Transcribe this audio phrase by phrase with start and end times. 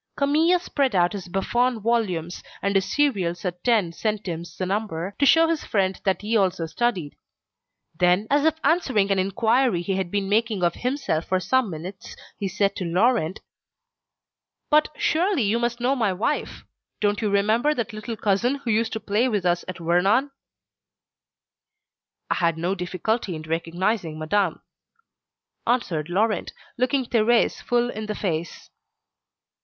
[0.17, 5.27] Camille spread out his Buffon volumes, and his serials at 10 centimes the number, to
[5.27, 7.15] show his friend that he also studied.
[7.99, 12.15] Then, as if answering an inquiry he had been making of himself for some minutes,
[12.39, 13.41] he said to Laurent:
[14.71, 16.63] "But, surely you must know my wife?
[16.99, 20.31] Don't you remember that little cousin who used to play with us at Vernon?"
[22.31, 24.63] "I had no difficulty in recognising Madame,"
[25.67, 28.71] answered Laurent, looking Thérèse full in the face.